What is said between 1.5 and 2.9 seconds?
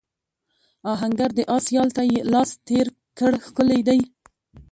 آس یال ته لاس تېر